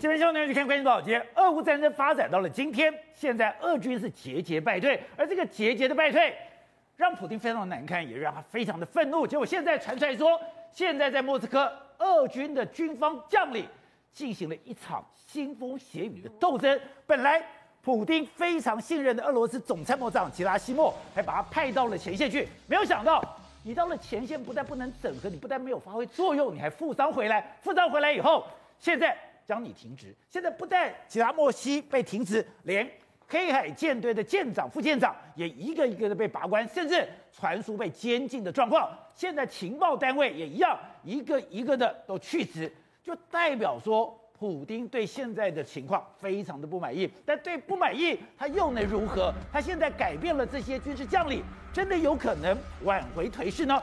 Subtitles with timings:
[0.00, 6.34] 这边兄弟们去看关键报捷，俄乌战争发展到了今天，现在俄军是节节败退，而这个节节的败退，
[6.96, 9.26] 让普丁非常的难堪，也让他非常的愤怒。
[9.26, 10.40] 结果现在传出来说，
[10.72, 13.66] 现在在莫斯科，俄军的军方将领
[14.10, 16.80] 进行了一场腥风血雨的斗争。
[17.06, 17.38] 本来
[17.82, 23.22] 普丁非常信任的俄罗斯总参谋长吉拉西莫，还把他派到了前线去，没有想到
[23.62, 27.54] 你到了前线，不但不能整合，你不但没有发挥作用，你还负伤回来。
[27.60, 28.46] 负伤回来以后，
[28.78, 29.14] 现在。
[29.50, 32.88] 将你停职，现在不但吉拉莫西被停职，连
[33.26, 38.96] 黑海舰队的舰长、副舰长也一个一个的被拔关，甚至传输被监禁的状况。
[39.12, 47.10] 现在情报单位也一样，一个一个的都去职，就代表说普丁对现在的情况非常的不满意。
[47.26, 49.34] 但对不满意，他又能如何？
[49.52, 51.42] 他现在改变了这些军事将领，
[51.72, 53.82] 真的有可能挽回颓势呢？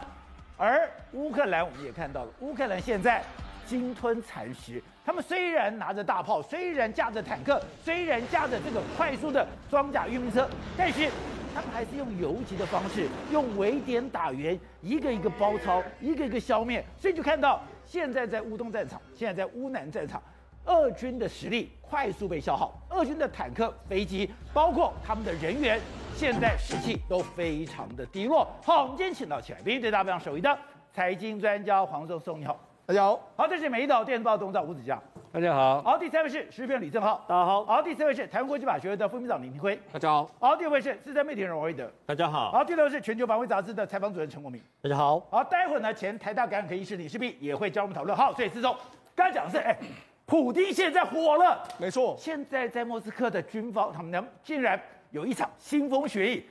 [0.56, 3.22] 而乌克兰，我们也看到了，乌克兰现在。
[3.68, 11.10] 鲸吞蚕食，他们虽然拿着大炮，虽然驾着坦克，虽然驾着这个快速的装甲运兵车，但是
[11.54, 16.84] 他们还是用游击的方式，用围点打援，一个一个包抄，一个一个消灭。
[16.98, 20.22] 所以就看到现在在乌东战场，现在在乌南战场，
[20.66, 25.80] 俄军的实力快速被消耗，俄军的坦克、飞机，包括他们的人员，
[26.16, 28.48] 现在士气都非常的低落。
[28.64, 30.58] 好，我们今天请到起来，并对大家非常熟悉的
[30.94, 32.67] 财经专家黄颂松，你好。
[32.88, 34.98] 大家好，好，这是美丽岛电视报董事长吴子江，
[35.30, 48.74] 大家好，好，第三位是时事评李正浩，大家好，好，第四位是台湾国际法学会的副秘书长林明辉，大家好，好，第五位是资深媒体人王惠德，大家好，好，第六位是全球防卫杂志的采访主任陈国明，大家好，好，待会儿呢，前台大感染科医师李世璧也会教我们讨论，好，所以四中
[49.14, 49.78] 刚才讲的是，哎，
[50.26, 56.46] 普丁现在火了，没错，现在在莫斯科的军方，他们呢竟然有一场腥风血雨，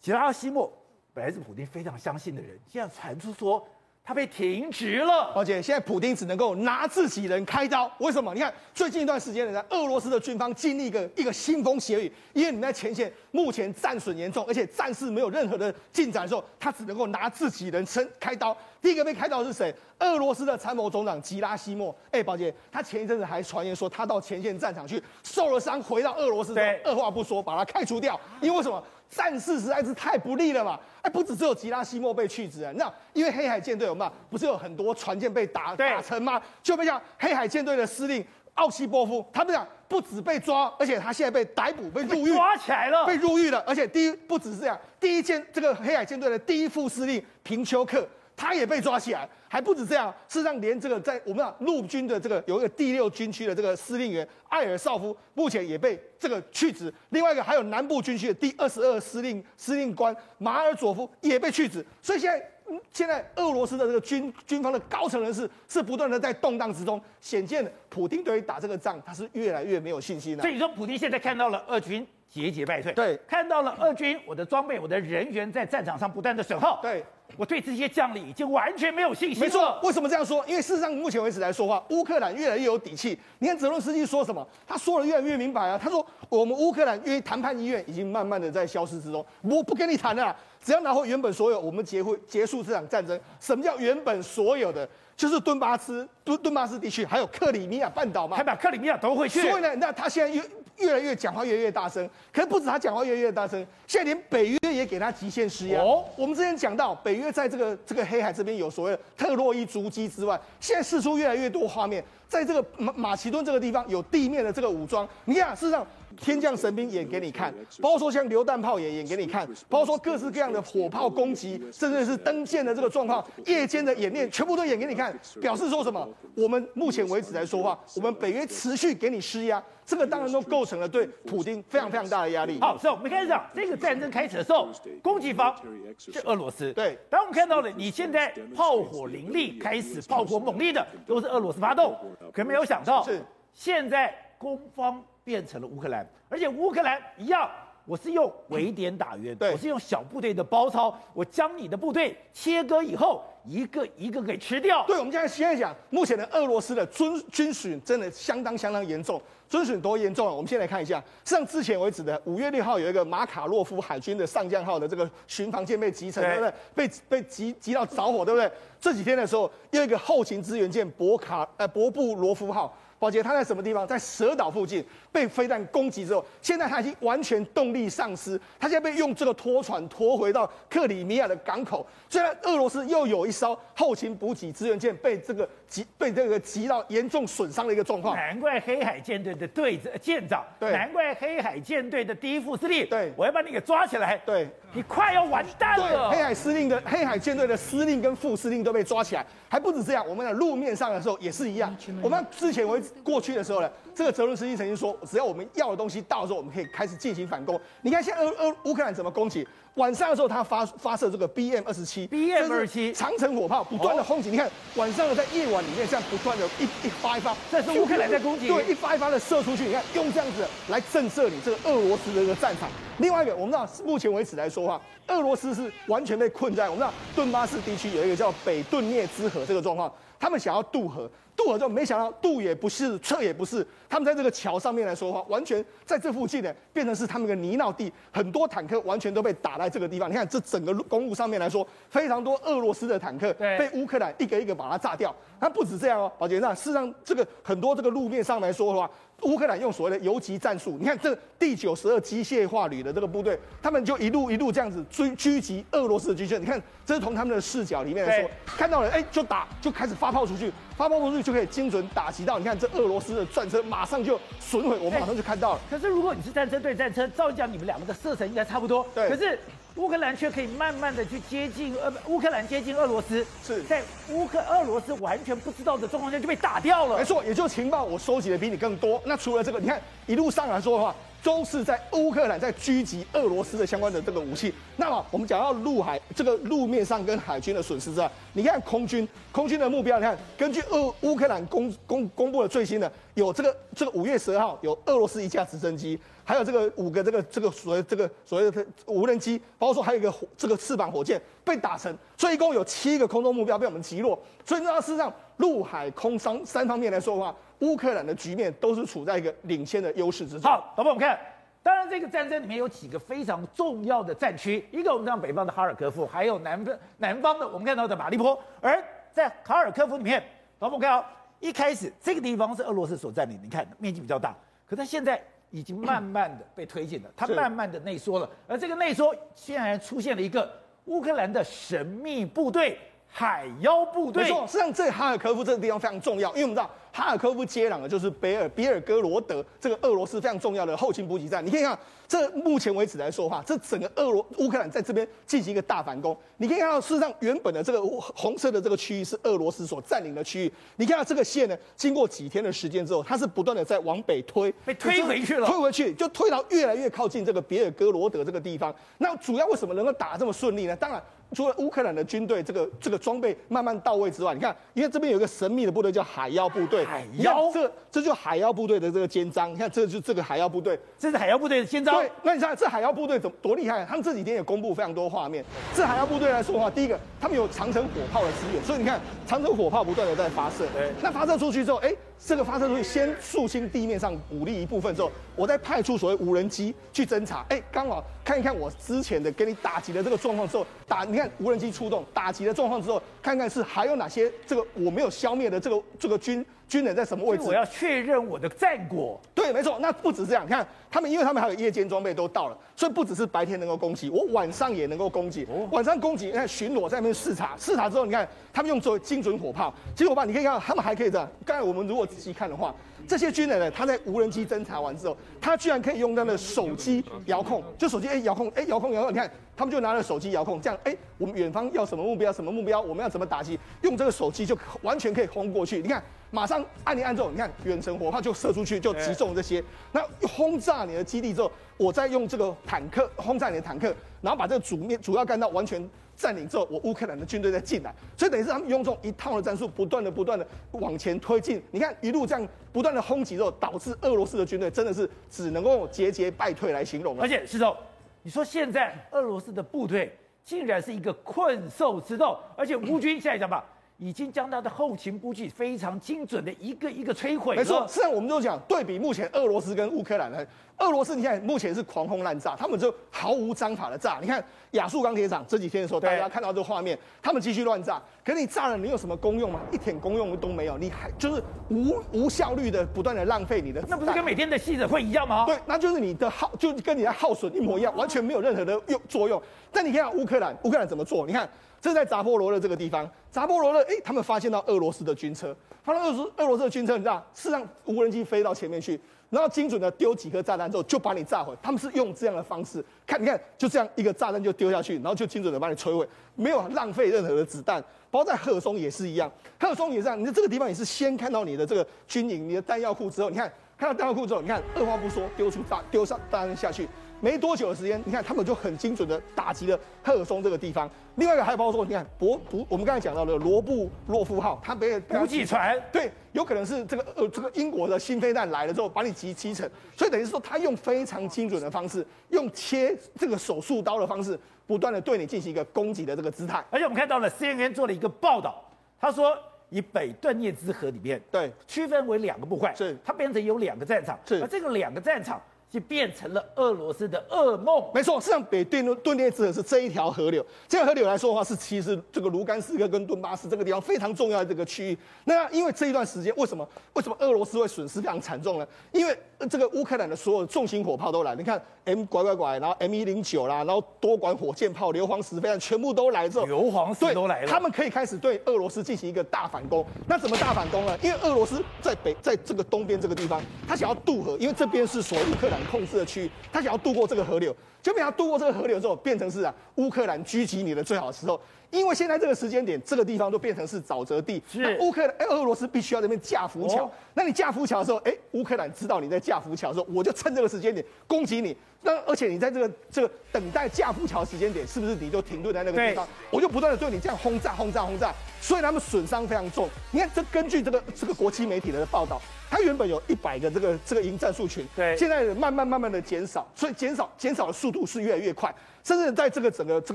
[0.00, 0.72] 吉拉西莫
[1.12, 3.62] 本来是普丁非常相信的人，现在传出说。
[4.06, 7.90] 他被停职了，而且现在普丁只能够拿自己人开刀。
[8.00, 8.34] 为什么？
[8.34, 18.54] 你看最近一段时间呢，俄罗斯的军方经历一个一个腥风血雨，因为你们在前线目前战损严重，而且战事没有任何的进展的时候，他只能够拿自己人撑开刀。
[18.82, 19.74] 第一个被开刀是谁？
[20.00, 21.96] 俄罗斯的参谋总长吉拉西莫。
[22.10, 28.20] 哎，宝姐，他前一阵子还传言说他到前线战场去受了伤，回到俄罗斯，对，二话不说把他开除掉。
[28.42, 28.84] 因为什么？
[29.14, 30.78] 战事实在是太不利了嘛！
[31.02, 34.12] 哎，不只只有吉拉西莫被去职啊，那因为黑海舰队有没有？
[34.28, 36.42] 不是有很多船舰被打打沉吗？
[36.62, 43.62] 就被讲黑海舰队的司令奥西波夫，他们讲不止被抓，而且他现在被逮捕、被入狱，抓起来了，被入狱了。
[43.66, 48.08] 而且第一不只是这样，第一舰这个黑海舰队的第一副司令平丘克。
[48.36, 50.12] 他也被抓起来，还不止这样。
[50.28, 56.92] 事实上，连这个在我们讲陆军的这个有一个第六军区的这个司令员艾尔绍夫，目前也被这个去职。
[57.10, 61.84] 另外一个还有南部军区的第二十二司令司令官马尔佐夫也被去职。
[62.02, 62.50] 所以现在，
[62.92, 70.42] 现在俄罗斯的这个军军方的高层人士是不断的在动荡之中，显见普京对于打这个仗他是越来越没有信心了。
[70.42, 77.04] 所以说，普京现在看到了俄军节节败退，对，看到了俄军我的装备、我的人员在战场上不断的损耗，对。
[77.36, 79.40] 我对这些将领已经完全没有信心。
[79.40, 80.44] 没错，为什么这样说？
[80.46, 83.18] 因为事实上，目前为止来说话，乌克兰越来越有底气。
[83.38, 84.46] 你看泽伦斯基说什么？
[84.66, 85.78] 他说的越来越明白啊。
[85.82, 93.18] 他说，我们乌克兰因为谈判意愿已经慢慢的在消失之中，我不跟你谈了，只要拿回原本所有，我们结会结束这场战争。
[93.40, 94.88] 什么叫原本所有的？
[95.16, 99.42] 就是顿巴斯、顿顿巴斯地区，还有克里米亚半岛嘛，还把克里米亚夺回去。
[99.42, 100.42] 所以呢，那他现在越
[100.78, 105.80] 越来越讲话越来越大声，可是不止他讲话越来越大声，现在连北约也给他极限施压。
[105.80, 115.08] 哦，我们之前讲到，北约在这个这个黑海这边有所谓的特洛伊足迹之外，现在释出越来越多画面，在这个马马其顿这个地方有地面的这个武装。
[115.24, 115.86] 你看，事实上。
[116.16, 126.08] 天降神兵演给你看，包括说像榴弹炮也演给你看，包括说各式各样的火炮攻击，甚至是登舰的这个状况，夜间的演练全部都演给你看，表示说什么？
[126.36, 132.58] 我们目前为止来说话，我们北约持续给你施压，这个当然都构成了对普京非常非常大的压力。
[132.60, 134.68] 好，所以我们开始讲这个战争开始的时候，
[135.02, 135.54] 攻击方
[135.98, 136.72] 是俄罗斯。
[136.72, 141.96] 对，当我们看到了你现在炮火凌厉，开始炮火猛烈的都是俄罗斯发动，
[142.32, 145.02] 可没有想到是现在攻方。
[145.24, 147.50] 变成了乌克兰，而且乌克兰一样，
[147.86, 154.82] 我是用围点打援，对，我是用小部队的包抄，我将你的部队切割以后，一个一个给吃掉。
[154.86, 159.20] 对，我们现在现在讲，目前的俄罗斯的军军损真的相当相当严重，
[159.50, 160.32] 军损多严重啊？
[160.32, 166.52] 我们先来看一下，像之前为止的五月六号有一个马卡洛夫海军的上将号的这个巡防舰被击沉，对不对？
[166.74, 168.50] 被被击击到着火，对不对？
[168.80, 172.74] 这几天的时候，又一个后勤支援舰博卡呃博布罗夫号。
[173.04, 173.86] 宝杰他在什么地方？
[173.86, 181.86] 在蛇岛附近被飞弹攻击之后，现在他已经完全动力丧失，他现在被用这个拖船拖回到克里米亚的港口。
[182.08, 188.16] 虽然俄罗斯又有一艘后勤补给支援舰被这个击被这个击到严重损伤的一个状况。
[188.16, 196.10] 难怪黑海舰队的队舰长，对，难怪黑海舰队的第一副司令，对，我要把你给抓起来，对，你快要完蛋了。
[196.10, 201.76] 黑海司令的黑海舰队的司令跟副司令都被抓起来，还不止这样，我们的路面上的时候也是一样。
[202.00, 207.60] 我们之前为过去的时候呢，这个泽伦斯基曾经说，只要我们要的东西到的时候，我们可以开始进行反攻。
[207.82, 209.46] 你看现在俄俄乌克兰怎么攻击？
[209.74, 214.30] 晚上的时候，他发发射这个 BM 二十七，BM 二十七长城火炮不断的轰击。
[214.30, 219.64] 你看晚上的在夜晚里面这样不断的一一发一发，这是乌克兰在攻击，对，一发一发的射出去。
[219.64, 222.68] 你看用这样子来震慑你这个俄罗斯的这个战场。
[222.98, 231.10] 另外一个，我们知道目前为止来说的话，俄罗斯是完全被困在我们知道顿巴斯地区有一个叫北顿涅兹河这个状况，他们想要渡河。
[231.36, 240.10] 渡河就没想到渡也不是，撤也不是，他们在这个桥上面来说的话，完全在这附近呢，变成是他们的泥淖地，很多坦克完全都被打在这个地方。
[240.10, 245.14] 你看这整个公路上面来说，非常多俄罗斯的坦克被乌克兰一个一个把它炸掉。
[245.40, 248.90] 它不止这样哦，宝杰那事实上这个很多这个路面上来说的话。
[249.24, 256.40] 乌克兰用所谓的游击战术，你看这第九十二机械化旅的这个部队，他们就一路一路这样子追狙击俄罗斯的军舰。
[256.40, 262.38] 你看，这是从他们的视角里面来说，看到了，哎，就打，就开始发炮出去，发炮出去就可以精准打击到。
[262.38, 265.60] 你看这俄罗斯的战车马上就损毁，我们马上就看到了。
[265.70, 268.86] 可是如果你是战车对战车，照理讲你们两个的射程应该差不多。
[268.94, 269.38] 对，可是。
[269.76, 276.96] 乌克兰却可以慢慢的去接近呃，乌克兰接近俄罗斯，是在乌克俄罗斯完全不知道的状况下就被打掉了。
[276.96, 279.02] 没错，也就情报我收集的比你更多。
[279.04, 280.94] 那除了这个，你看一路上来说的话，
[281.24, 284.54] 都是在乌克兰在狙击俄罗斯的相关的这个武器。
[284.76, 295.98] 那么我们讲到陆海这个路面上跟海军的损失之外，你看空军，空军的目标，你看根据俄乌克兰公公公布的最新的，有这个这个五月十二号有俄罗斯一架直升机。
[296.24, 304.18] 还有这个五个这个这个所谓这个所谓的无人机，包括说还有一个这个翅膀火箭被打沉，所以一共有七个空中目标被我们击落。
[304.44, 310.50] 所以那事实上陆海空三三方面来说的话，乌克兰的局面都是处在一个领先的优势之中。
[310.50, 311.18] 好，宝宝，我们看，
[311.62, 318.42] 当然这个战争里面有几个非常重要的战区，一个我们讲北方的哈尔科夫，还有南方南方的我们看到的马利波。
[318.62, 318.82] 而
[319.12, 320.24] 在哈尔科夫里面，
[320.58, 321.04] 宝宝，我看哦，
[321.40, 324.34] 一开始这个地方是俄罗斯所占领，你看面积比较大，
[324.66, 325.22] 可它现在。
[325.54, 330.52] 已经慢慢的被推进了，它慢慢的内缩了，而这个内缩竟然出现了一个
[330.86, 334.24] 乌克兰的神秘部队——海妖部队。
[334.24, 336.68] 没错，实际上这哈尔科夫这个地方非常重要，因为我们知道。
[336.96, 341.44] 哈尔科夫接壤的就是北尔比尔哥罗德这个俄罗斯非常重要的后勤补给站。
[341.44, 341.76] 你可以看，
[342.06, 346.16] 这目前为止来说的话，这整个俄罗乌克兰在这边进行一个大反攻。
[346.36, 350.52] 你可以看到，事实上原本的这个红色的这个区域是俄罗斯所占领的区域。
[350.76, 358.72] 你看到这个线呢，经过几天的时间之后，它是不断的在往北推，被推回去了，推回去就推到越来越靠近这个比尔哥罗德这个地方。
[358.98, 360.76] 那主要为什么能够打这么顺利呢？
[360.76, 361.02] 当然，
[361.34, 366.84] 除了乌克兰的军队这个这个装备慢慢到位之外，你看，因为这边有一个神秘的部队叫海妖部队。
[366.84, 369.52] 海妖，这这就海妖部队的这个肩章。
[369.52, 371.94] 你看，这就这个海妖部队，这是海妖部队的肩章。
[371.96, 373.84] 对，那你看这海妖部队怎么多厉害？
[373.84, 375.44] 他们这几天也公布非常多画面。
[375.74, 380.66] 这海妖部队来说的话，第一个，他们有长城火炮的支援，所以你看长城火炮不断的在发射。
[380.72, 387.44] 对，那发射出去之后，哎，这个发射出去先肃清地面上武力一部分之后，我再派出所谓无人机去侦查。
[387.48, 396.44] 哎，刚好看一看我之前的给你打击的这个状况之后，打你看无人机出动打击的状况之后，看看是还有哪些这个我没有消灭的这个这个军。
[396.68, 397.44] 军人在什么位置？
[397.44, 399.20] 我要确认我的战果。
[399.34, 399.78] 对，没错。
[399.80, 405.46] 那不止这样，你看他们，因为他们还有夜间装备都到了，所以不只是白天能够攻击，我晚上也能够攻击。
[405.70, 411.28] 晚上攻击，你看巡逻在那边视察，视察之后，你看他们用作为精准火炮，精准火炮，你可以看到他们还可以这样。
[411.44, 412.74] 刚才我们如果仔细看的话，
[413.06, 425.78] 这些军人呢，他在无人机侦察完之后，他居然可以用他的手机遥控，就手机哎遥控哎遥控遥控，你看他们就拿着手机遥控，这样哎我们远方要什么目标什么目标，我们要怎么打击，用这个手机就完全可以轰过去。
[425.78, 426.02] 你看。
[426.34, 429.62] 马上按一按之后，你看远程火炮就射出去，就击中这些。
[429.92, 437.94] 那轰炸你的基地之后，我再用这个坦克轰炸你的坦克，然后把这个主面主要干道完全占领之后，我乌克兰的军队再进来。
[438.16, 441.62] 所以等于是他们用这种一套的战术，不断的不断的往前推进。
[441.70, 447.22] 你看一路这样不断的轰击之后，导致俄罗斯的军队真的是只能够节节败退来形容了。
[447.22, 447.76] 而且石头，
[448.24, 453.64] 你说现在俄罗斯的部队竟然是一个困兽之斗，而且乌军现在讲吧。
[454.04, 457.56] 已经将他的后勤补给非常精准的一个一个摧毁。
[457.56, 460.44] 没错，实际上我们就讲对比目前俄罗斯跟乌克兰呢，
[460.76, 464.18] 俄罗斯你看目前是狂轰滥炸，他们就毫无章法的炸。
[464.20, 467.98] 你看亚速钢铁厂这几天的时候，大家看到这个画面，他们继续乱炸。
[468.22, 469.60] 可是你炸了，你有什么功用吗？
[469.72, 473.82] 一点功用都没有，你还就是无无效率的不断的浪费你的。
[473.88, 475.46] 那不是跟每天的记者会一样吗？
[475.46, 479.42] 对，那就是你的耗，就跟你的耗损一模一样，完全没有任何的用作用。
[479.72, 481.26] 但你看乌克兰，乌克兰怎么做？
[481.26, 481.48] 你看。
[481.84, 488.98] 这是在扎波罗热这个地方，扎波罗热，哎，他们发现到俄罗斯的军车，发现俄罗斯俄罗斯的军车，你知道，是让无人机飞到前面去，
[489.28, 491.54] 然后精准的丢几颗炸弹之后，就把你炸毁。
[491.62, 497.84] 他们是用这样的方式，看，你看，就这样一个炸弹就丢下去，然后就精准的把你摧毁，没有浪费任何的子弹。
[498.10, 506.88] 包括在赫松也是一样，赫松也是这样，你在这个地方也是先看到你的这个军营、你的弹药库之后，你看看到弹药库之后，你看二话不说丢出炸丢上弹下去。
[507.20, 510.90] 没多久的时间，你看他们就很精准的打击了赫尔松这个地方。
[511.14, 526.62] 另外一个还有包括说，你看博博，我们刚才讲到的罗布洛夫号，它被补给船，对，有可能是这个呃这个英国的新飞弹来了之后把你击击沉，所以等于说他用非常精准的方式，用切这个手术刀的方式，不断的对你进行一个攻击的这个姿态。
[526.70, 528.62] 而且我们看到了 CNN 做了一个报道，
[529.00, 529.34] 他说
[529.70, 535.40] 以北顿涅茨河里面对区分为两个部分，是它变成有两个战场，是而这个两个战场。
[535.74, 537.84] 就变成了俄罗斯的噩梦。
[537.92, 540.46] 没错，实际上北顿顿涅茨河是这一条河流。
[540.68, 544.96] 这条河流来说的话，是其实这个卢甘斯克跟顿巴斯这个地方非常重要的这个区域。
[545.24, 548.68] 那因为这一段时间，为什么为什么俄罗斯会损失非常惨重呢？
[548.92, 549.18] 因为
[549.50, 559.84] 这个乌克兰的所有重型火炮都来，你看 M 拐拐拐，然后 M 一零九啦，然后多管火箭炮、硫磺石飞弹全部都来之后，硫磺石都来了，他们可以开始对俄罗斯进行一个大反攻。
[560.06, 560.96] 那怎么大反攻呢？
[561.02, 566.30] 因为俄罗斯在北，在这个东边这个地方，他想要渡河，因为这边是属于乌克兰控制的区域。
[566.52, 571.38] 他想要渡过这个河流，就被他渡过这个河流之后，变成是啊乌克兰狙击你的最好的时候。
[571.70, 576.84] 因为现在这个时间点，这个地方都变成是沼泽地，是乌克兰哎，俄罗斯必须要在那边架浮桥。
[576.84, 581.56] 哦、那你架浮桥的时候，哎，乌克兰知道你在架浮桥的时候，我就趁这个时间点攻击你。
[581.84, 586.08] 那而且你在这个这个等待架浮桥时间点，是不是你就停顿在那个地方？
[586.30, 589.68] 我就不断的对你这样轰炸、轰炸、轰炸，所以他们损伤非常重。
[589.90, 598.52] 你看，这根据这个这个国际媒体的报道，它原本有一百个这个这个营战术群，对，现在慢慢慢慢的减少，所以减少减少的速度是越来越快。
[598.82, 599.94] 甚至在这个整个这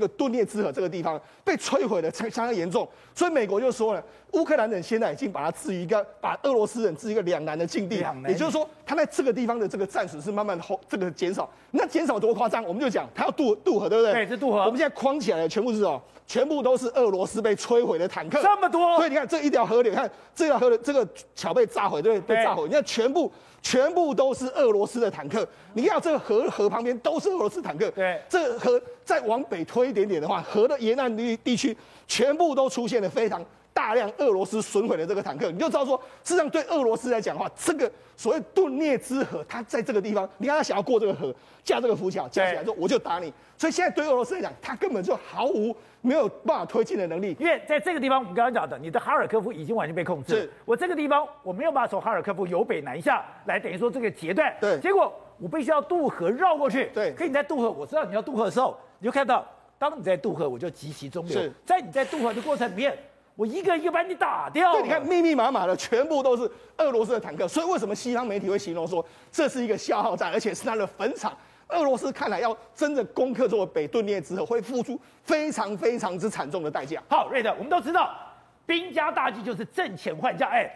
[0.00, 11.48] 个顿涅茨河这个地方被摧毁的相相当严重，所以美国就说了，乌克兰人现在已经把它置于一个把俄罗斯人置于一个两难的境地，也就是说，他在这个地方的这个战损是慢慢的后这个减少。
[11.70, 12.64] 那减少多夸张？
[12.64, 14.12] 我们就讲它要渡渡河，对不对？
[14.12, 14.58] 对，是渡河。
[14.62, 18.96] 我们现在框起来的全部是哦，全部都是俄罗斯被摧毁的坦克，这么多。
[18.96, 21.06] 所以你看这一条河流，你看这条河的这个
[21.36, 22.64] 桥被炸毁，对，被炸毁。
[22.66, 23.30] 你看全部。
[23.62, 27.90] 全部都是俄罗斯的坦克，你看这个河河旁边都是俄罗斯坦克。
[27.90, 31.76] 对，这个河再往北推一点点的话，河的沿岸地地区
[32.08, 41.34] 全部都出现了非常大量俄罗斯损毁的这个坦克，你就知道说，事实上对俄罗斯来讲的话，这个所谓顿涅兹河，它在这个地方，你看他想要过这个河，
[41.64, 43.32] 架这个浮桥，架起来之后我就打你。
[43.56, 50.50] 所以现在对俄罗斯来讲，他根本就毫无没有办法推进的能力，因为在这个地方，我们刚刚讲的，你的哈尔科夫已经完全被控制。
[50.64, 54.54] 我这个地方我没有办法从哈尔科夫由北南下来，等于说这个截断。
[54.60, 56.90] 对，结果我必须要渡河绕过去。
[56.94, 59.46] 对，可以你在渡河，我知道你要渡河的时候，你就看到，
[59.78, 61.50] 当你在渡河，我就急袭中流。
[61.66, 62.96] 在你在渡河的过程里面，
[63.40, 64.74] 我一个一个把你打掉。
[64.74, 66.42] 对，你看密密麻麻的，全部都是
[66.76, 67.48] 俄罗斯的坦克。
[67.48, 71.34] 所以为什么西方媒体会形容说这是一个消耗战，而且是他的坟场？
[71.68, 77.02] 俄罗斯看来要真的攻克这个北顿涅兹河，会付出非常非常之惨重的代价。
[77.08, 78.14] 好，瑞德，我们都知道，
[78.66, 80.46] 兵家大忌就是阵前换将。
[80.50, 80.70] 哎，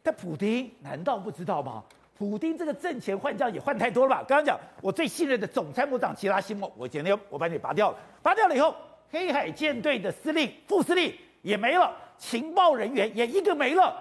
[0.00, 1.82] 但普丁难道不知道吗？
[2.16, 4.24] 普丁这个阵前换将也换太多了吧？
[4.28, 8.72] 刚刚讲，我最信任的总参谋长吉拉西莫，我今天我把你拔掉了，拔掉了以后，
[9.10, 11.12] 黑海舰队的司令、副司令
[11.44, 13.94] 也没了，情报人员也一个没了。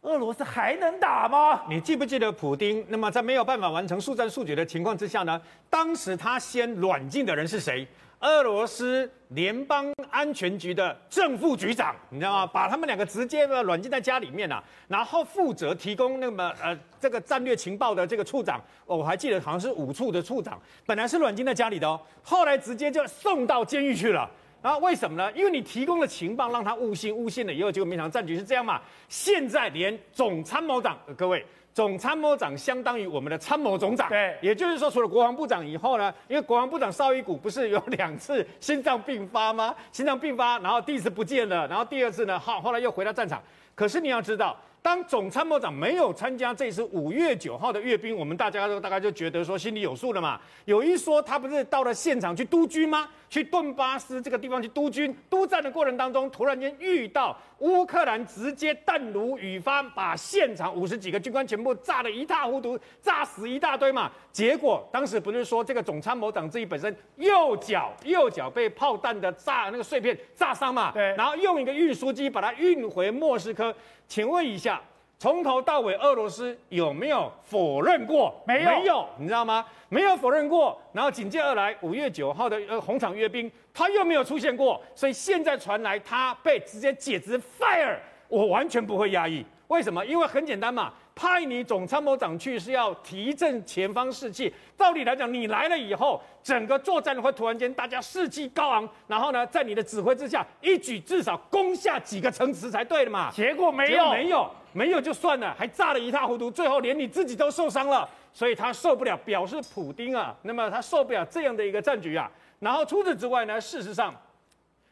[0.00, 1.62] 俄罗斯还能打吗？
[1.68, 2.84] 你记不记得普丁？
[2.88, 5.40] 那么在没有办法完成速战速决的情况之下呢？
[5.68, 7.86] 当时他先软禁的人是谁？
[8.20, 12.46] 俄罗斯联邦安全局的正副局长，你知道吗？
[12.46, 24.30] 把他们两个直接的软禁在家里面啊，然后负责提供那么呃这个战略情报的这个处长，我还记得好像是五处的处长，本来是软禁在家里的哦，后来直接就送到监狱去了。
[24.66, 25.30] 然后为什么呢？
[25.32, 28.82] 因为你提供了情报，让他误信，误信了以后，结果没想到战局是这样嘛。
[29.08, 39.72] 现在连总参谋长，呃、各位，总参谋长相当于我们的参谋总长，对，也就是说，除了国防部长以后呢，因为国防部长邵伊古不是有两次心脏病发吗？
[39.92, 43.40] 心脏病发，然后第一次不见了，然后第二次呢，好，后来又回到战场。
[43.72, 44.56] 可是你要知道。
[44.86, 50.40] 当总参谋长没有参加这次五月九号的阅兵，我们大家都大概就觉得说心里有数了嘛。
[50.64, 53.08] 有一说他不是到了现场去督军吗？
[53.28, 64.08] 去顿巴斯这个地方去督军，督战的过程当中，突然间遇到乌克兰直接弹如雨发，把现场五十几个军官全部炸得一塌糊涂，炸死一大堆嘛。
[64.30, 70.92] 结果当时不是说这个总参谋长自己本身右脚右脚被炮弹的炸那个碎片炸伤嘛？
[70.92, 71.12] 对。
[71.16, 73.74] 然后用一个运输机把它运回莫斯科。
[74.08, 74.80] 请问一下，
[75.18, 78.34] 从头到尾俄罗斯有没有否认过？
[78.46, 79.64] 没有，没有，你知道吗？
[79.88, 80.80] 没有否认过。
[80.92, 84.80] 然后紧接而来，五月九号的呃红场阅兵，他又没有出现过。
[84.94, 87.96] 所以现在传来他被直接解职 fire，
[88.28, 89.44] 我完全不会压抑。
[89.68, 90.04] 为什么？
[90.06, 90.92] 因为很简单嘛。
[91.16, 94.52] 派你总参谋长去是要提振前方士气。
[94.76, 103.30] 道理来讲，你来了以后，整个作战会突然间大家士气高昂，然后呢，在你的指挥之下，一举至少攻下几个城池才对的嘛。
[103.32, 112.30] 结果没有，没有，没有就算了，还炸得一塌糊涂，最后连你自己都受伤了，所以他受不了，表示普丁啊，那么他受不了这样的一个战局啊。
[112.58, 114.14] 然后除此之外呢，事实上，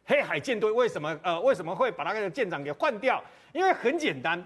[0.07, 3.23] 黑海舰队为什么呃为什么会把那个舰长给换掉？
[3.53, 4.43] 因为很简单。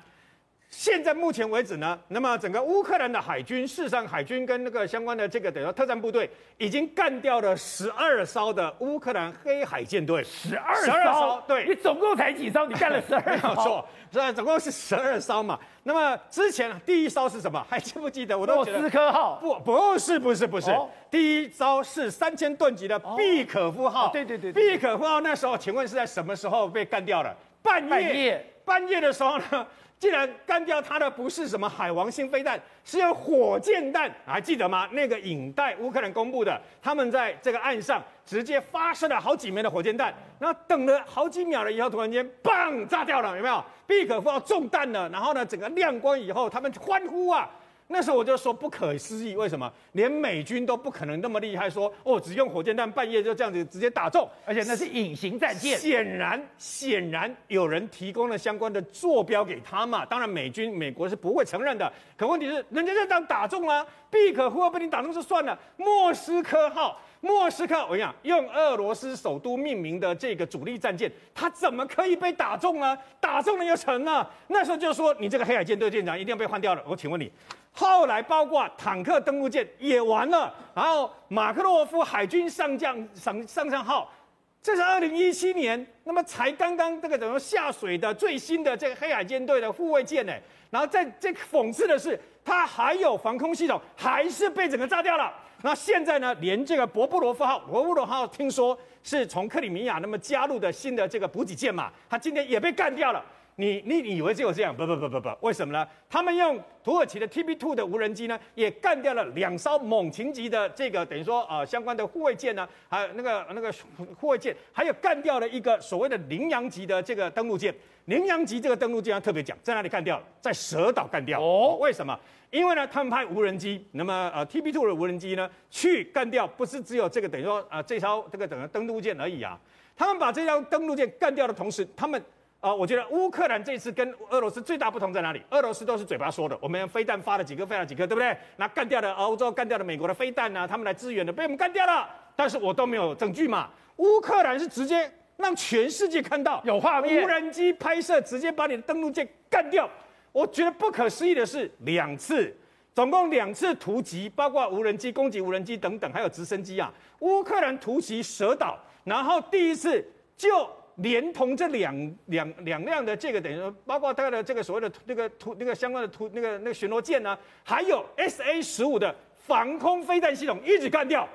[0.71, 10.23] 现在目前为止呢，那么整个乌克兰的海军，事实上海军跟那个相关的这个等于说特战部队，已经干掉了十二艘的乌克兰黑海舰队。
[10.23, 10.77] 十二
[11.13, 12.67] 艘，对，你总共才几艘？
[12.67, 13.49] 你干了 十二艘？
[13.49, 15.59] 没有错，这总共是十二艘嘛。
[15.85, 17.65] 那么之前第一艘是什么？
[17.69, 18.39] 还记不记得？
[18.39, 20.71] 我都觉得莫斯科号不，不是，不是，不是。
[20.71, 24.09] 哦、第一艘是三千吨级的毕可夫号。
[24.09, 27.35] 哦、对对对，毕可夫号那时候，请问是在什么时候被干掉了？
[27.61, 29.67] 半夜，半夜，半夜的时候呢？
[29.99, 34.89] 竟然干掉他的不是什么海王星飞弹，是用火箭弹，还记得吗？
[34.93, 43.65] 那个影带乌克兰公布的，他们在这个岸上直接发射了好几枚的火箭弹，然后等了好几秒了以后，突然间，嘣，炸掉了，有没有？
[43.89, 47.51] 毕可夫要中弹了，然后呢，整个亮光以后，他们欢呼啊！
[47.91, 51.91] 那时候我就说不可思议，为什么连美军都不可能那么厉害说？
[52.05, 55.79] 哦，只用火箭弹半夜就这样子直接打中，而且那是隐形战舰。
[55.79, 60.05] 显然，显然有人提供了相关的坐标给他嘛。
[60.05, 61.91] 当然，美军美国是不会承认的。
[62.15, 72.99] 可问题是，人家就当打中了，毕可夫号被你打中就算了，莫斯科号，莫斯科，我跟你讲，用俄罗斯首都命名的这个主力战舰，它怎么可以被打中呢？
[73.19, 74.29] 打中了又成啊。
[74.49, 76.85] 那时候就说你这个黑海舰队舰长一定要被换掉了。
[76.87, 77.33] 我请问你。
[77.79, 84.13] 后来包括坦克登陆舰也完了，然后马克洛夫海军上将上上将号，
[84.61, 90.33] 这是二零一七年，那么才刚刚这个怎么下水的最新的这个黑海舰队的护卫舰呢？
[90.71, 95.33] 然后在这讽刺的是，它还有防空系统，还是被整个炸掉了。
[95.63, 103.25] 那现在呢，连这个博布罗夫号，博布罗夫号听说是从克里米亚那么加入的新的这个补给舰嘛，它今天也被干掉了。
[103.61, 104.75] 你你以为只有这样？
[104.75, 105.85] 不不不不不，为什么呢？
[106.09, 113.75] 他们用土耳其的 TB2 的无人机呢，也干掉了两艘猛禽级的这个等于说呃相关的护卫舰呢，还有那个那个
[114.15, 117.75] 护卫舰，还有干掉了一个所谓的羚羊级的这个登陆舰。
[118.05, 120.23] 羚羊级这个登陆舰要特别讲，在哪里干掉？
[120.41, 121.43] 在蛇岛干掉。
[121.43, 122.17] 哦，为什么？
[122.53, 129.59] 因为呢，他们派无人机，那么呃 TB2 的无人机呢，去干掉，不是只有这个等于说啊、呃、这艘这个等于登陆舰而已啊。
[129.97, 132.23] 他们把这艘登陆舰干掉的同时，他们。
[132.61, 135.41] 啊、呃，我觉得乌克兰这次跟俄罗斯最大不同在哪里？
[135.51, 138.37] 俄罗斯都是嘴巴说的，我们飞弹发了几颗，飞了几颗，对不对？
[138.57, 142.09] 那干掉了欧洲，干掉了美国的飞弹啊，他们来支援的，被我们干掉了。
[142.35, 143.71] 但是我都没有证据嘛。
[143.99, 149.89] 乌克兰是直接让全世界看到有画面，无人机拍摄，直接把你的登陆舰干掉。
[150.33, 152.53] 我觉得不可思议的是，两次，
[152.93, 156.93] 总共两次突击，包括无人机攻击无人机等等，还有直升机啊。
[157.21, 160.05] 乌克兰突袭蛇岛，然后第一次
[160.37, 160.69] 就。
[160.99, 169.15] 连同这两两两辆的这个等于说，包括它的这个所谓的那个突那个相关的突那个那个巡逻舰呢，还有 S A 十五的
[169.47, 171.29] 防空飞弹系统一直干掉。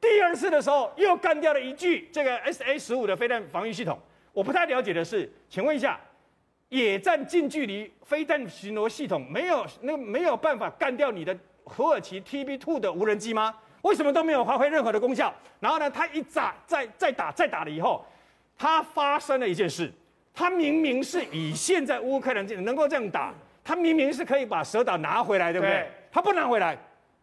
[0.00, 3.98] 第二次的时候又干掉了一具这个 S A 十五的飞弹防御系统。
[4.32, 6.00] 我不太了解的是，请问一下，
[6.68, 13.54] 野战近距离飞弹巡逻系统没有那没有办法干掉你的土耳其 T B two 的无人机吗？
[13.82, 15.32] 为什么都没有发挥任何的功效？
[15.60, 18.04] 然后呢，它一炸再再打再打了以后。
[18.60, 19.90] 他发生了一件事，
[20.34, 23.32] 他明明是以现在乌克兰能够这样打，
[23.64, 25.76] 他明明是可以把蛇岛拿回来，对不对？
[25.76, 26.76] 对，他不拿回来，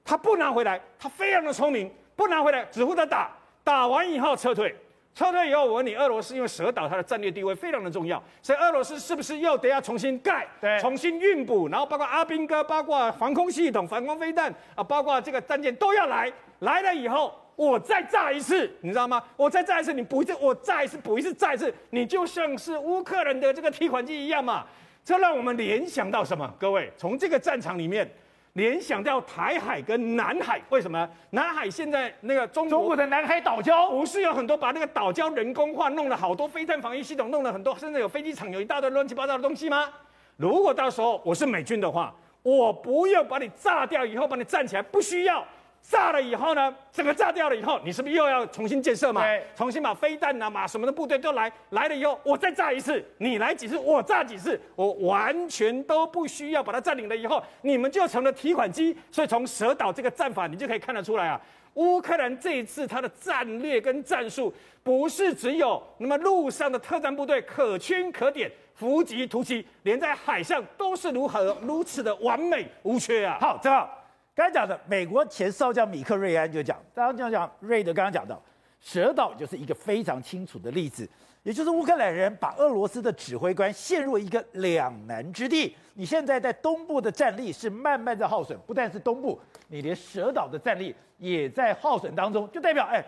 [0.03, 3.29] 他不拿回来，他非常的聪明，不拿回来，只负责打，
[3.63, 4.75] 打完以后撤退，
[5.13, 10.47] 撤退以后，我问你，俄罗斯因为蛇岛它的战略地位非常的重要，所以俄罗斯是不是又得要重新盖，
[10.81, 17.31] 重新运补，然后包括阿兵哥，包括防空系统、防空飞弹啊，包括这个战舰都要来，来了以后。
[17.57, 19.21] 我再炸一次，你知道吗？
[19.35, 24.63] 我再炸一次，你补一次，我再一次补一次，再一次，你就像是乌克兰的这个提款机一样嘛。
[25.03, 26.53] 这让我们联想到什么？
[26.59, 28.07] 各位，从这个战场里面
[28.53, 31.09] 联想到台海跟南海，为什么？
[31.31, 39.89] 南海现在那个中中国的南海岛礁，不是有很多把那个岛礁人工化，弄了好多飞弹防御系统，弄了很多，甚至有飞机场，有一大堆乱七八糟的东西吗？
[40.35, 45.43] 如果到时候我是美军的话，我不要把你炸掉以后，把你站起来，不需要。
[45.89, 49.21] 炸了以后呢，整个炸掉了以后，你是不是又要重新建设嘛？
[49.21, 58.93] 对，重新把飞弹啊、马什么的部队都来来了以后，我再炸一次，你来几次，我炸几次，我完全都不需要把它占领了以后，你们就成了提款机。
[59.09, 61.39] 所以从蛇岛这个战法，你就可以看得出来啊，
[61.75, 73.37] 乌克兰这一次它的战略跟战术，不是只有那么陆上的特战部队可圈可点、伏击突袭，连在海上都是如何如此的完美无缺啊！
[73.39, 73.89] 好，正好。
[74.37, 78.39] 刚才讲的，美国前少将米克瑞安就讲，刚刚讲讲瑞德刚刚讲到，
[78.79, 81.09] 蛇岛就是一个非常清楚的例子，
[81.41, 85.75] 也就是乌克兰人把俄罗斯的指挥官陷入一个两难之地。
[85.95, 93.03] 你现在在东部的战力是慢慢在耗损，不但是东部，你连蛇岛的战力也在耗损当中，就代表哎，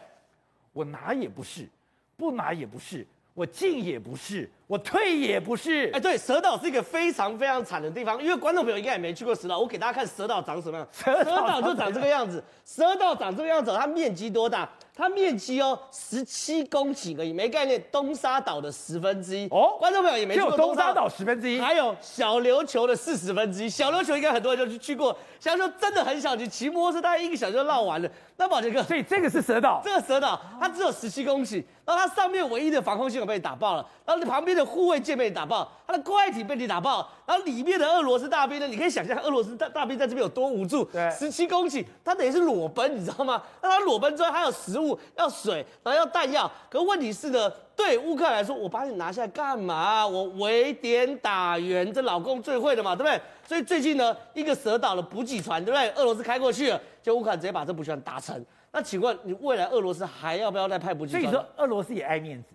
[0.74, 1.70] 我拿也不是，
[2.18, 3.06] 不拿也不是，
[3.40, 4.52] 我进也不是。
[4.68, 10.88] 我退也不是，哎，对，蛇岛是一个非常非常惨的地方，因为观众朋友应该也没去过蛇岛，我给大家看蛇岛长什么样。
[10.92, 14.70] 蛇岛就长这个样子，蛇岛长这个样子，它面积多大？
[14.94, 19.48] 它面积哦，十七公顷而已，没概念，东沙岛的十分之一。
[19.48, 23.70] 哦，观众朋友也没去过东沙岛十分之一，还有小琉球的四十分之一。
[23.70, 28.12] 小琉球应该很多人就去去过，小琉球真的很小，你骑摩托车大概一个小时就绕完了。
[28.38, 38.68] 那宝杰哥，所以这个是蛇岛，这个蛇岛它只有十七公顷，然后它上面唯一的防空系统被你打爆了，然后你旁边的护卫舰被你打爆，它的快艇被你打爆，然后里面的俄罗斯大兵呢？
[38.68, 40.84] 你可以想象俄罗斯大大兵在这边有多无助。
[40.84, 43.42] 对，十七公顷，他等于是裸奔，你知道吗？
[43.64, 46.52] 那他裸奔之后还有食物、要水，然后要弹药。
[46.70, 50.06] 可问题是呢，对乌克兰来说，我把你拿下来干嘛？
[50.06, 53.20] 我围点打援，这老公最会的嘛，对不对？
[53.48, 55.90] 所以最近呢，一个蛇岛的补给船，对不对？
[55.94, 58.46] 俄罗斯开过去了，就乌克兰直接把这补给船打沉。
[58.72, 61.22] 那请问你未来俄罗斯还要不要再派补给船？
[61.22, 62.50] 所以说俄罗斯也爱面子。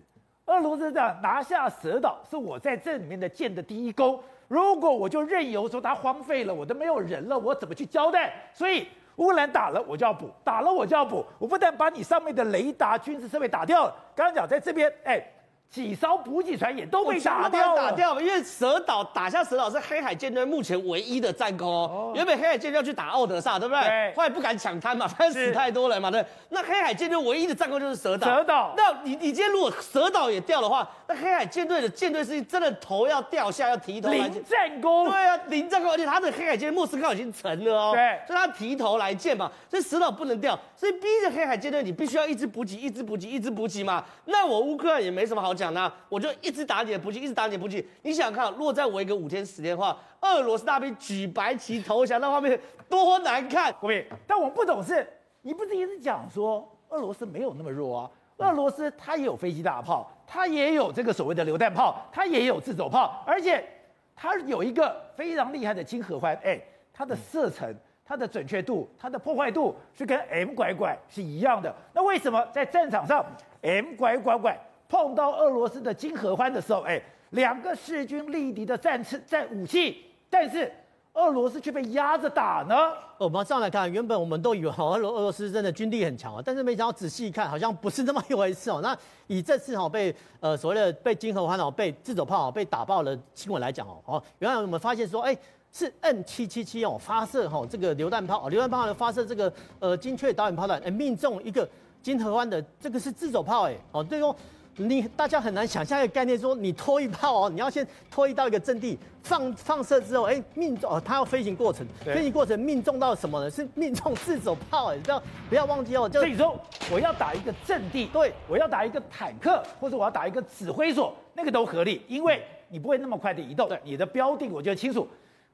[0.45, 4.21] 俄罗斯这样拿下蛇岛，是我在这里面的建的第一功。
[4.47, 8.33] 如果我就任由说它荒废了，我都没有人了，我怎么去交代？
[8.53, 11.25] 所以乌克兰打了我就要补，打了我就要补。
[11.39, 15.25] 我不但把你上面的雷达、军事设备打掉了，刚刚讲在这边，哎。
[15.69, 22.13] 几艘补给船也都被打掉了，打掉了，因为蛇岛打下蛇岛是黑海舰队目前唯一的战功哦。
[22.15, 23.83] 原本黑海舰队要去打奥德萨，对不对？
[23.83, 24.13] 对。
[24.15, 26.25] 后来不敢抢滩嘛， 反正死太多人嘛，对。
[26.49, 28.27] 那黑海舰队唯一的战功就是蛇岛。
[28.37, 28.73] 蛇岛。
[28.77, 34.15] 那你你今天如果蛇岛也掉的话，那黑海舰队的舰队是真的头要掉下，要提头来。
[34.15, 35.09] 零战功。
[35.09, 37.91] 对啊，零战功，而且他的黑海舰队莫斯科已经沉了哦。
[37.93, 38.21] 对。
[38.25, 44.01] 所以他提头来见嘛，所以蛇岛不能掉，所以逼着黑海舰队你必须要一直补给，一直补给，一直补给嘛。
[44.23, 46.29] 那我乌克兰也没什么好讲呢，我就。
[46.41, 47.83] 一直打你的补给，一直打你的补给。
[48.03, 53.73] 你想想看，落在我一个五天十天的话，俄罗斯大兵举白旗投降，那画面多难看！
[53.81, 55.07] 各位，但我不懂事，
[55.41, 58.11] 你不是一直讲说俄罗斯没有那么弱啊？
[58.37, 63.67] 俄罗斯它也有飞机大炮，它也有这个所谓的榴弹炮，它也有自走炮，而且
[64.15, 66.59] 它有一个非常厉害的金合欢，哎，
[66.93, 71.73] 它的射程、它的准确度、它的破坏度是跟 M 拐拐是一样的。
[71.93, 73.25] 那为什么在战场上
[73.61, 74.59] M 拐拐拐？
[74.87, 79.97] 碰到俄罗斯的金合欢的时候，哎，两个势均力敌的战车战武器，
[80.29, 80.71] 但是
[81.13, 82.75] 俄罗斯却被压着打呢。
[83.17, 88.79] 我们上来看，原本我们都以为俄罗俄罗斯真的军力很强啊，但是没想到仔细一看，好像不是那么一回事哦。
[88.83, 95.35] 那以这次哈被呃所谓的被金合欢哦被自走炮被打爆的新闻来讲哦，哦，原来我们发现说，哎，
[95.71, 101.67] 是 N 七七七哦发射哈这个榴弹炮，榴弹炮的发射这个呃精确导引炮弹，哎命中一个
[102.03, 104.35] 金合欢的这个是自走炮哎，哦对哦。
[104.77, 113.49] 你大家很难想象一个概念，说你拖一炮哦，你要先拖一到一个阵地放放射之后，哎，命中哦，它要飞行过程，飞行过程命中到什么呢？
[113.49, 116.09] 是命中自走炮哎，不要不要忘记哦。
[116.11, 116.59] 所以说，
[116.91, 125.07] 我要打一个阵地，对，我要打一个坦克，或者我要打一个指挥所，那个都合理，因为你不会那么快的移动，对，你的标定我就清楚。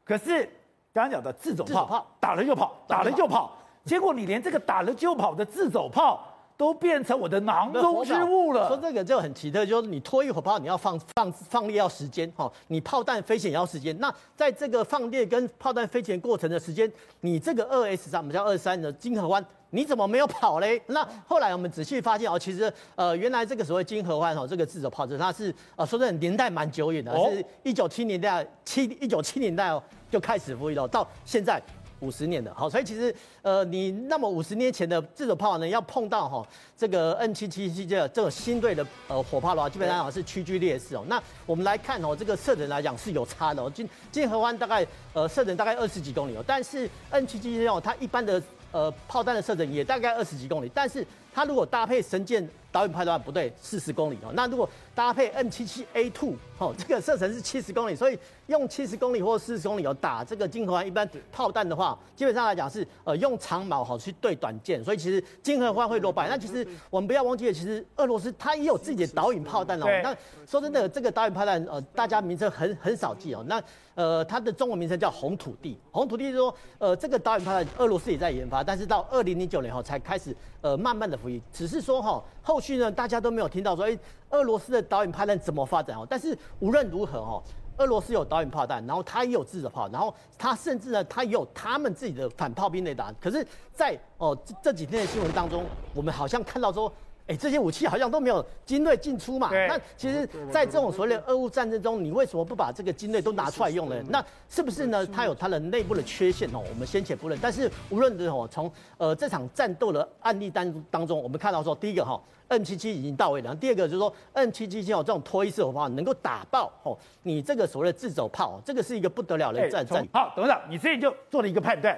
[0.04, 0.44] 可是
[0.92, 3.56] 刚刚讲的自走炮，炮打了就跑，打了就跑，
[3.86, 6.28] 结果你连这个打了就跑的自走炮。
[6.62, 8.68] 都变成我的囊中之物了。
[8.68, 13.98] 说这个就很奇特，就是你拖一火炮，你要放放放列要时间哈，你炮弹飞行也要时间。
[13.98, 16.88] 那在这个放列跟炮弹飞行过程的时间，
[17.22, 20.80] 你这个二 S 三，我们叫二三的金河湾，你怎么没有跑嘞？
[20.86, 31.60] 那后来我们仔细发现哦，其实呃原来这个所谓金合欢哦，这个自走炮子它是呃说真的年代蛮久远的，是一九七年代七一九七年代哦就开始服役了，到现在
[32.02, 36.46] 五十年的，好，所以其实呃，你那么五十年前的这种炮呢，要碰到哈
[36.78, 41.04] 这个 N 七七七这这种新队的呃火炮的话，基本上是屈居劣势哦。
[41.08, 54.32] 那我们来看哦，这个射程来讲是有差的哦，金金河湾大概呃射程大概二十几公里哦，但是 N 七七七哦，它一般的呃炮弹的射程也大概二十几公里，但是它如果搭配神剑导引炮的话，不对，四十公里哦。
[54.34, 58.18] 那如果搭配 M 七七 A two 哦， 这个射程是七十公里，所以
[58.48, 66.30] 用七十公里或四十公里哦打这个金合欢一般炮弹的话，基本上来讲是呃用长矛好去对短剑，所以其实金合欢会落败。
[66.30, 69.86] 那其实我们不要忘记了，其实俄罗斯它也有自己的导引炮弹哦。
[70.04, 70.16] 那
[70.48, 73.44] 说真的，这个导引炮弹呃大家名称很很少记哦。
[73.48, 73.62] 那
[73.96, 81.18] 呃它的中文名称叫红土地，红土地是说呃这个导引炮弹俄罗斯也在研发，但是到二零零九年后才开始呃慢慢的
[81.52, 83.98] 只是说哈后续呢大家都没有听到说哎。
[84.32, 86.08] 俄罗斯的导演炮弹怎么发展哦？
[86.10, 87.44] 但是无论如何哦，
[87.76, 93.14] 俄罗斯有导演炮弹，然后他也有自走炮，然后他甚至呢，他也有他们自己的反炮兵雷达。
[93.20, 96.90] 可是在，在哦这这几天的新闻当中，我们好像看到说，
[97.28, 99.50] 哎，这些武器好像都没有精锐进出嘛。
[99.52, 103.96] 那其实，在这种所谓的俄乌战争中，你为什么不把这个精锐都拿出来用呢？
[104.10, 105.06] 那是不是呢？
[105.08, 106.62] 它有它的内部的缺陷哦？
[106.70, 107.40] 我们先且不论。
[107.42, 112.22] 但是无论如何，从呃这场战斗的案例当当中，我们看到说，第一个哈。
[112.52, 120.06] N 七七已经到位了，然后第二个就是说，N 七七哦这种拖曳式火炮能够打爆哦，你这个所谓的自走炮，这个是一个不得了的战争。
[120.12, 121.98] 好，董事长，你这里就做了一个判断，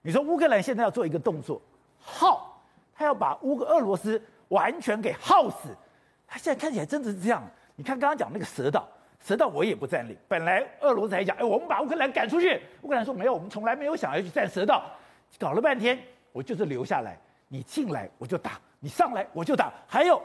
[0.00, 1.60] 你说乌克兰现在要做一个动作，
[2.00, 4.18] 好，他要把乌克俄罗斯
[4.52, 5.68] 完全给耗死，
[6.26, 7.42] 他现在看起来真的是这样。
[7.74, 8.86] 你看刚刚讲那个蛇岛，
[9.18, 14.84] 蛇岛我也不占领，本来俄罗斯还讲，哎，我们把乌克兰赶出去，乌克兰说没有，我们从来没有想要去占蛇岛，
[15.38, 15.98] 搞了半天，
[16.32, 18.60] 我就是留下来，你进来我就打。
[18.78, 20.20] 你上来我就打，还有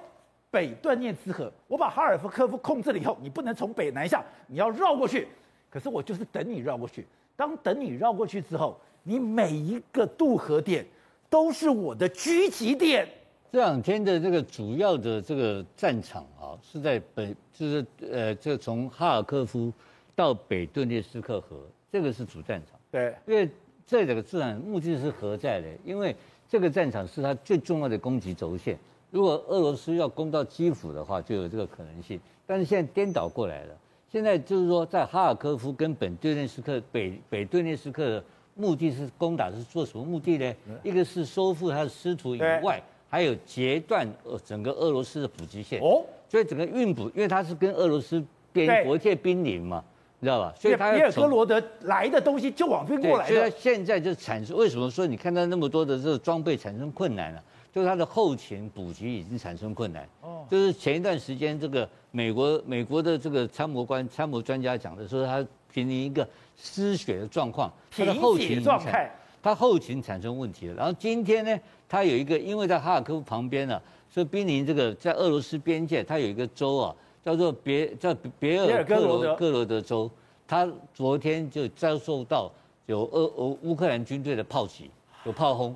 [0.51, 5.27] 北顿涅茨河，我把哈尔科夫控制了以后，你不能从北南下，你要绕过去。
[5.69, 7.07] 可是我就是等你绕过去。
[7.35, 10.85] 当等你绕过去之后，你每一个渡河点
[11.29, 13.07] 都是我的狙击点。
[13.51, 19.71] 这两天的这个主要的这个战场啊，是在北，就是呃，这从哈尔科夫
[20.15, 21.57] 到北顿涅斯克河，
[21.91, 22.77] 这个是主战场。
[22.91, 23.49] 对，因为
[23.85, 25.67] 这两个自然目的是何在呢？
[25.85, 26.15] 因为
[26.49, 28.77] 这个战场是它最重要的攻击轴线。
[29.11, 32.19] 如果俄罗斯要攻到基辅的话，就有这个可能性。
[32.45, 33.73] 但是现在颠倒过来了，
[34.11, 38.23] 现在就是说，在哈尔科夫跟本顿涅斯克北北顿涅斯克的
[38.55, 40.53] 目的是攻打是做什么目的呢？
[40.83, 45.79] 一个是收复他的失土以外，还有截断呃整个俄罗斯的补给线。
[45.81, 49.83] 哦，所以整个运补，因为它是跟俄罗斯边国界濒临嘛。
[50.19, 50.51] 你知道吧？
[50.59, 53.27] 所以他别尔哥罗德来的东西就往这边过来。
[53.27, 57.43] 所以他现在就产生，为什么说你看到那么多的这个装备产生困难了？
[57.71, 60.09] 就是它的后勤补给已经产生困难。
[60.21, 60.43] 哦。
[60.49, 69.11] 就是前一段时间，这个美国美国的这个参谋官、参谋专家讲的，说他濒临一个失血的状况，他的后勤状态，
[69.43, 70.73] 他后勤产生问题了。
[70.73, 76.95] 然后今天呢，他有一个，因为在哈尔科夫旁边呢，所以濒临这个在俄罗斯边界，它有一个州啊。
[77.25, 80.09] 叫做别叫别尔哥罗哥罗德州，
[80.47, 82.49] 他昨天就遭受到
[82.85, 84.89] 有俄俄乌克兰军队的炮击，
[85.25, 85.75] 有炮轰，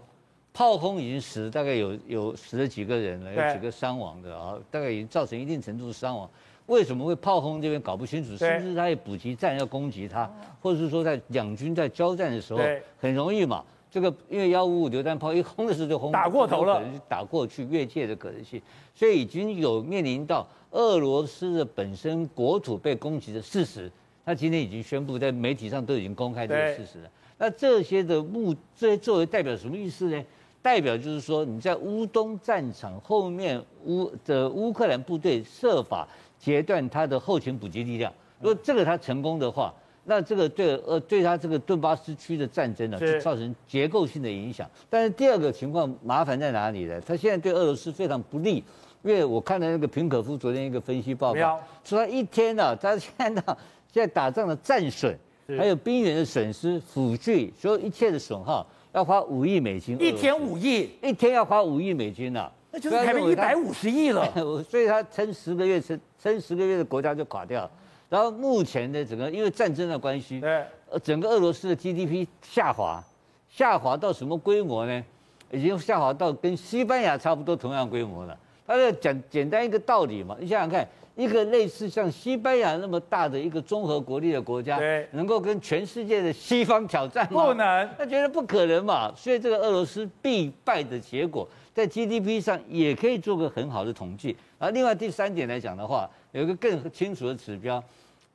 [0.53, 6.29] 炮轰已经死了大概有有死了几个人了，有几个伤亡的啊，大概已经造成一定程度的伤亡。
[6.67, 12.61] 为什么会炮轰这边搞不清楚，是不是他有补给站要攻击他，或者是说在两军在交战的时候
[12.97, 13.61] 很容易嘛？
[13.91, 18.59] 这个因为幺五五榴弹炮一轰的时候就轰打过头了，打过去越界的可能性，
[18.95, 20.47] 所以已经有面临到。
[20.71, 23.91] 俄罗斯的本身国土被攻击的事实，
[24.23, 27.09] 他今天已经宣布在媒体上都已经公开这个事实了。
[27.37, 30.23] 那这些的目，这些作为代表什么意思呢？
[30.61, 36.07] 代表就是说你在乌东战场后面乌的乌克兰部队设法
[36.39, 38.13] 截断他的后勤补给力量。
[38.39, 39.73] 如果这个他成功的话，
[40.03, 44.69] 那这个对呃对他这个顿巴斯区的战争呢，就造成结构性的影响。
[44.89, 46.99] 但是第二个情况麻烦在哪里呢？
[47.01, 48.63] 他现在对俄罗斯非常不利。
[49.03, 53.43] 因为我看了那个平可夫昨天一个分析报告，说他一天呢、啊，他现在呢，
[53.91, 55.17] 现在打仗的战损，
[55.57, 59.99] 还有兵员的损失、辅具，所有一切的损耗，要花五亿美金。
[59.99, 64.31] 一天五亿，一天要花五亿美金呢、啊，那就是台币一百五十亿了。
[64.69, 67.67] 所以他撑十个月，撑撑十个月的国家就垮掉。
[68.11, 70.65] 然后目前的整个因为战争的关系，对，
[71.01, 73.01] 整个俄罗斯的 GDP 下滑，
[73.47, 75.01] 下滑到什么规模呢？
[75.49, 78.37] 已经下滑到跟西班牙差不多同样规模了。
[78.67, 87.45] 他在讲简单一个道理嘛，你想想看，一个类似像西班牙那么大的一个综合国力的国家，对，能够跟全世界的西方挑战吗？
[87.45, 89.09] 不能，他觉得不可能嘛。
[89.15, 94.35] 所以这个俄罗斯必败的结果，在 GDP 上也可以做个很好的统计。
[94.57, 97.83] 而另外第三点来讲的话，有一个更清楚的指标，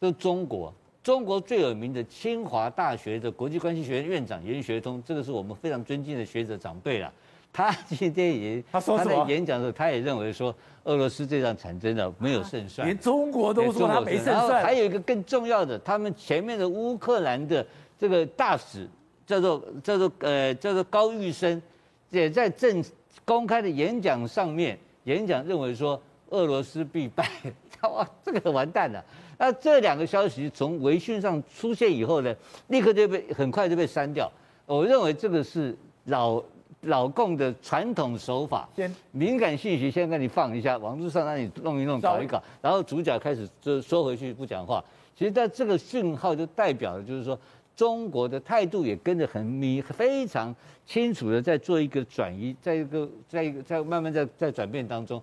[0.00, 0.72] 就是中国。
[1.02, 7.12] 中国最有名的清华大学的国际关系学院院长严学通，这个是我们非常尊敬的学者长辈了。
[7.52, 14.34] 他今天也 他说什在演讲的时候，他也认为说，俄罗斯这场战争呢没有胜算，连中国都说他没胜算。
[14.34, 17.64] 然后还有一个更重要的，他们前面的乌克兰的
[17.96, 18.88] 这个大使
[19.24, 21.62] 叫做叫做呃叫做高玉生，
[22.10, 22.84] 也在正
[23.24, 27.30] 公开的演讲上面演讲认为说俄罗斯必败，
[27.88, 29.02] 哇，这个完蛋了。
[29.38, 32.34] 那这两个消息从微信上出现以后呢，
[32.68, 34.30] 立刻就被很快就被删掉。
[34.66, 36.42] 我认为这个是老。
[36.82, 38.68] 老共的传统手法，
[39.10, 44.84] 敏感信息先给你放一下，网络上让你弄一弄，搞一搞，然后主角开始就收回去不讲话。
[45.16, 47.36] 其实，在这个讯号就代表了就是说，
[47.74, 55.20] 中国的态度也跟着很明，非常清楚的在做一个转移，在一个，在一个，在慢慢在在转变当中。